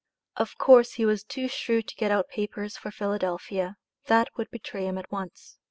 [0.35, 3.75] Of course he was too shrewd to get out papers for Philadelphia.
[4.07, 5.59] That would betray him at once.